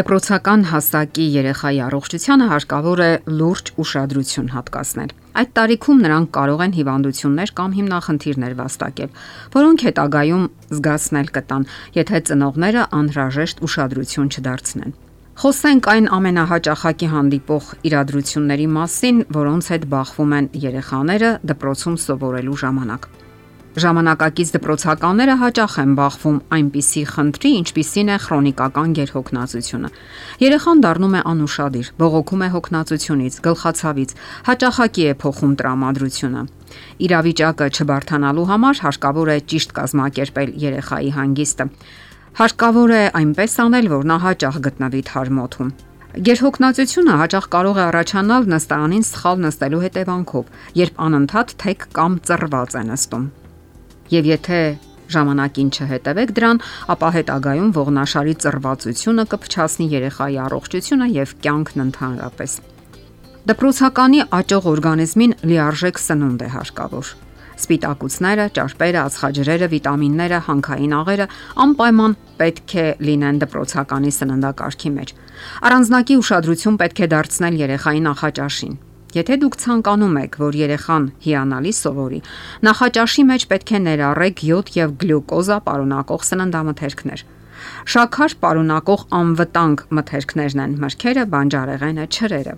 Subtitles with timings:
[0.00, 3.08] Դպրոցական հասակի երեխայի առողջությանը հարկավոր է
[3.40, 5.12] լուրջ ուշադրություն հատկացնել։
[5.42, 9.12] Այդ տարիքում նրանք կարող են հիվանդություններ կամ հիմնախնդիրներ վաստակել,
[9.58, 10.48] որոնք հետագայում
[10.78, 11.68] զգացնել կտան,
[12.00, 14.98] եթե ծնողները անհրաժեշտ ուշադրություն չդարձնեն։
[15.40, 23.10] Խոսենք այն ամենահաճախակի հանդիպող իրադրությունների մասին, որոնց հետ բախվում են երեխաները դպրոցում սովորելու ժամանակ։
[23.78, 29.90] Ժամանակակից դպրոցականները հաճախ են բախվում այնպիսի խնդրի, ինչպիսին է քրոնիկական գերհոգնածությունը։
[30.42, 34.14] Երեխան դառնում է անուշադիր, բողոքում է հոգնածությունից, գլխացավից,
[34.50, 36.42] հաճախակի է փոխում տրամադրությունը։
[37.06, 41.68] Իրավիճակը չբարթանալու համար հարկավոր է ճիշտ կազմակերպել երեխայի հանգիստը։
[42.40, 45.70] Հարկավոր է այնպես անել, որ նա հաճախ գտնվի թարմոթում։
[46.10, 50.50] Գերհոգնածությունը հաճախ կարող է առաջանալ նստարանին սխալ նստելու հետևանքով,
[50.80, 53.30] երբ անընդհատ թեք կամ ծռված է նստում։
[54.10, 54.60] Եվ եթե
[55.10, 56.60] ժամանակին չհետևեք դրան,
[56.94, 62.52] ապա հետագայում ողնաշարի ծռվածությունը կփչացնի երեխայի առողջությունը եւ կյանքն ընդհանրապես։
[63.50, 67.12] Դպրոցականի աճող օրգանիզմին լիարժեք սնունդ է հարկավոր։
[67.60, 71.26] Սպիտակուցները, ճարպերը, ածխաջրերը, վիտամինները, հանքային աղերը
[71.64, 75.12] անպայման պետք է լինեն դպրոցականի սննդակարգի մեջ։
[75.70, 78.78] Առանձնակի ուշադրություն պետք է դարձնել երեխայի նախաճաշին,
[79.16, 82.20] Եթե դուք ցանկանում եք, որ երեխան հիանալի սովորի,
[82.68, 87.24] նախաճաշի մեջ պետք է ներառեք յոդ եւ գլյուկոզա պարունակող սննդամթերքներ։
[87.90, 92.54] Շաքար պարունակող անվտանգ մթերքներն են մրգերը, բանջարեղենը, չրերը։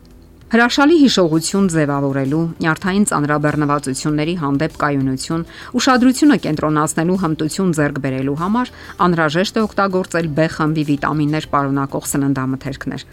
[0.52, 5.46] Հրաշալի հիշողություն ձևավորելու, նյարդային ծանրաբեռնվածությունների հանդեպ կայունություն,
[5.80, 8.74] ուշադրությունը կենտրոնացնելու հմտություն ձեռք բերելու համար
[9.08, 13.08] անհրաժեշտ է օգտագործել B խմբի վիտամիններ պարունակող սննդամթերքներ։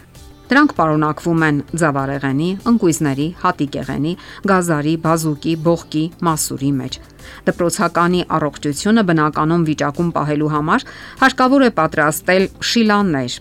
[0.50, 4.14] Դրանք պարունակվում են ձավարեղենի, ընկույզների, հատիկեղենի,
[4.50, 6.98] գազարի, բազուկի, բողկի, մասուրի մեջ։
[7.46, 10.86] Դպրոցականի առողջությունը բնականon վիճակում պահելու համար
[11.22, 13.38] հարկավոր է պատրաստել շիլաններ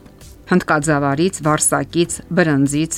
[0.50, 2.94] հնդկաձավարից, վարսակից, բրնձից,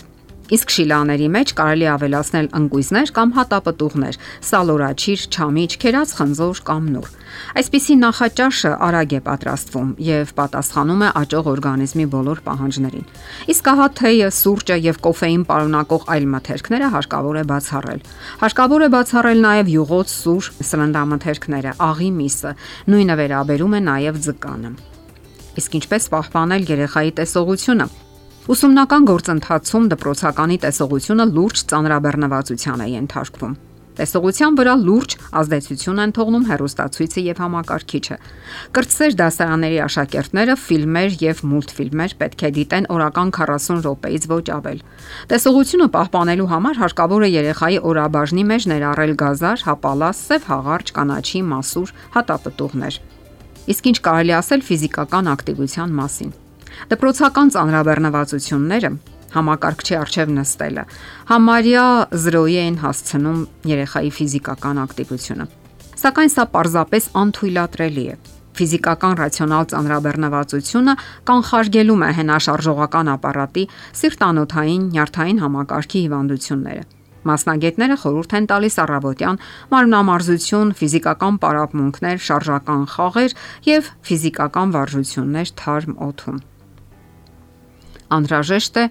[0.51, 4.17] Իսկ շիլաների մեջ կարելի ավելացնել ընկույզներ կամ հատապտուղներ,
[4.49, 7.13] սալորաչիր, չամիչ, քերած խնձոր կամ նուր։
[7.61, 13.07] Այսպիսի նախաճաշը արագ է պատրաստվում եւ պատասխանում է աճող օրգանիզմի բոլոր պահանջներին։
[13.55, 18.05] Իսկ ահա թեյը, սուրճը եւ կոֆեին պարունակող այլ մթերքները հարկավոր է բացառել։
[18.43, 22.55] Հարկավոր է բացառել նաեւ յուղոտ, սուր, սննդամթերքները, աղի միսը,
[22.91, 24.71] նույնը վերաբերում է նաեւ ձկանը։
[25.61, 27.91] Իսկ ինչպես պահպանել երեխայի տեսողությունը։
[28.49, 33.53] Ուսումնական գործընթացում դպրոցականի տեսողությունը լուրջ ծանրաբեռնվածության է ենթարկվում։
[33.99, 38.17] Տեսողության վրա լուրջ ազդեցություն են թողնում հերոստացույցը եւ համակարգիչը։
[38.73, 44.83] Կրտսեր դասարանների աշակերտները ֆիլմեր եւ մուլտֆիլմեր պետք է դիտեն օրական 40 րոպեից ոչ ավել։
[45.29, 51.97] Տեսողությունը պահպանելու համար հարկավոր է երեխայի օրաբաժնի մեջ ներառել գազար, հապալաս, սև հաղարճ, կանաչի, մասուր,
[52.17, 53.01] հատապտուղներ։
[53.69, 56.31] Իսկ ինչ կարելի ասել ֆիզիկական ակտիվության մասին։
[56.91, 58.91] Դպրոցական ծանրաբեռնվածությունները
[59.31, 60.83] համակարգչի արժև նստելը
[61.31, 61.85] համարյա
[62.25, 63.39] 0-ի են հասցնում
[63.71, 65.47] երեխայի ֆիզիկական ակտիվությունը։
[66.01, 68.15] Սակայն սա պարզապես անթույլատրելի է։
[68.51, 70.95] Ֆիզիկական ռացիոնալ ծանրաբեռնվածությունը
[71.29, 73.63] կանխարգելում է հենաշարժողական ապարատի,
[74.01, 76.83] սիրտանոթային, նյարդային համակարգի հիվանդությունները։
[77.31, 83.35] Մասնագետները խորհուրդ են տալիս առավոտյան մարմնամարզություն, ֆիզիկական պարապմունքներ, շարժական խաղեր
[83.71, 86.41] եւ ֆիզիկական վարժություններ թարմ օդում
[88.17, 88.85] անհրաժեշտ է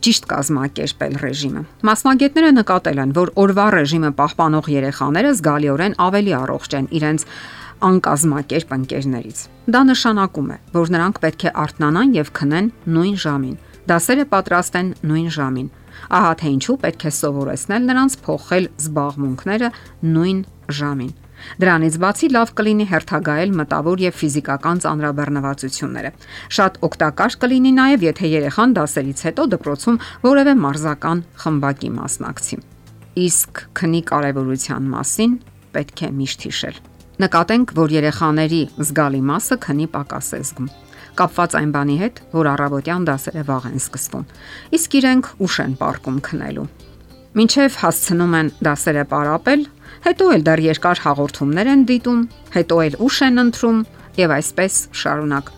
[0.00, 6.86] ճիշտ կազմակերպել ռեժիմը։ Մասնագետները նկատել են, որ օրվա ռեժիմը պահպանող երեխաները զգալիորեն ավելի առողջ են
[7.00, 7.26] իրենց
[7.90, 9.42] անկազմակերպ ընկերներից։
[9.74, 13.56] Դա նշանակում է, որ նրանք պետք է արթնանան եւ քնեն նույն ժամին,
[13.90, 15.68] դասերը պատրաստեն նույն ժամին։
[16.16, 19.70] Ահա թե ինչու պետք է սովորեցնել նրանց փոխել զբաղմունքները
[20.16, 20.40] նույն
[20.80, 21.12] ժամին։
[21.62, 26.10] Դրանից բացի լավ կլինի հերթագայել մտավոր եւ ֆիզիկական ծանրաբեռնվածությունները։
[26.56, 32.60] Շատ օգտակար կլինի նաեւ, եթե երեխան դասերից հետո դպրոցում որևէ մարզական խմբակի մասնակցի։
[33.30, 35.32] Իսկ քնի կարևորության մասին
[35.74, 36.78] պետք է միշտ հիշել։
[37.20, 40.70] Նկատենք, որ երեխաների զգալի մասը քնի պակաս է զգում
[41.20, 44.28] կապված այն բանի հետ, որ առավոտյան դասերը վաղ են սկսվում։
[44.78, 46.66] Իսկ իրենք ուշ են պարկում քնելու։
[47.40, 49.60] Մինչև հասցնում են դասերը պարապել,
[50.06, 52.20] հետո էլ դեռ երկար հաղորդումներ են դիտում,
[52.56, 53.80] հետո էլ ուշ են ընտրում
[54.20, 55.50] եւ այսպես շարունակ։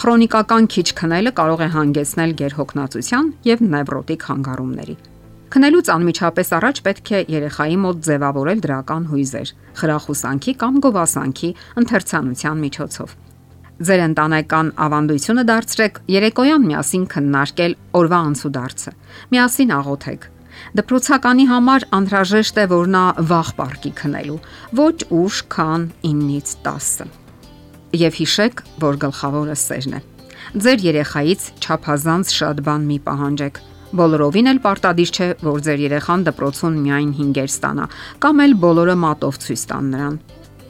[0.00, 4.96] Քրոնիկական քիչ քնելը կարող է հանգեցնել գերհոգնածության եւ նևրոտիկ հանգարումների։
[5.50, 9.48] Քնելուց անմիջապես առաջ պետք է երեխայի մոտ ձևավորել դրական հույզեր,
[9.80, 11.50] խրախուսանքի կամ գովասանքի
[11.82, 13.14] ընթերցանության միջոցով։
[13.80, 18.92] Ձեր ընտանեկան ավանդությունը դարձրեք երեկոյան միասին քննարկել օրվա անցուդարձը։
[19.34, 20.28] Միասին աղոթեք
[20.78, 24.38] Դպրոցականի համար անհրաժեշտ է, որ նա վաղ պարկի քնելու,
[24.80, 27.10] ոչ ուշ, քան 9-ից 10։
[28.00, 30.00] Եվ հիշեք, որ գլխավորը սերն է։
[30.50, 33.60] Ձեր երեխայից ճափազանց շատ բան մի պահանջեք։
[34.00, 37.86] Բոլորովին էլ պարտադիր չէ, որ ձեր երեխան դպրոցում միայն 5-եր ստանա,
[38.22, 40.18] կամ էլ բոլորը մատով ցույց տան նրան։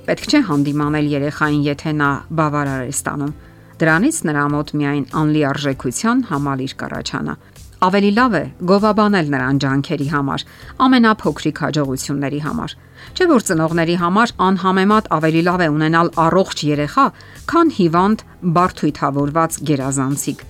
[0.08, 2.10] Պետք չէ հանդիմանել երեխային, եթե նա
[2.40, 3.34] բավարար է ստանում։
[3.80, 7.34] Դրանից նրա մոտ միայն անլիարժեքության համալիր կառաջանա։
[7.80, 10.42] Ավելի լավ է գովաբանել նրան ջանքերի համար,
[10.84, 12.72] ամենափոքրիկ հաջողությունների համար։
[13.16, 17.04] Չէ՞ որ ծնողների համար անհամեմատ ավելի լավ է ունենալ առողջ երեխա,
[17.48, 18.24] քան հիվանդ,
[18.58, 20.44] բարթույթավորված գերազանցիկ։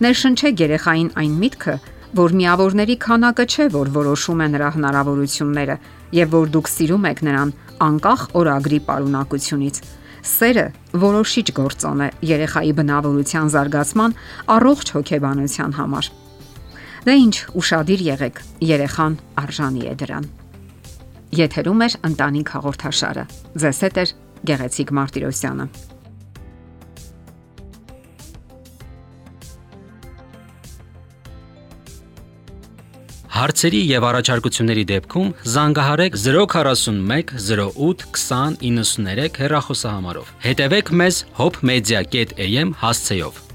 [0.00, 1.74] Ներշնչեք երեխային այն միտքը,
[2.16, 5.76] որ միավորների քանակը չէ, որ որոշում է նրա հնարավորությունները,
[6.16, 7.54] եւ որ դուք սիրում եք նրան
[7.90, 9.82] անկախ օրագրի պարունակությունից։
[10.32, 10.66] Սերը
[11.04, 14.18] որոշիչ գործոն է երեխայի բնավորության զարգացման
[14.56, 16.12] առողջ հոգեբանության համար։
[17.00, 20.26] Դե ինչ, ուրախadir եղեք, երեխան արժանի է դրան։
[21.38, 23.24] Եթերում է ընտանիք հաղորդաշարը։
[23.62, 24.04] Ձեզ հետ է
[24.50, 25.66] Գեղեցիկ Մարտիրոսյանը։
[33.40, 43.46] Հարցերի եւ առաջարկությունների դեպքում զանգահարեք 041 08 20 93 հեռախոսահամարով։ Հետևեք մեզ hopmedia.am հասցեով։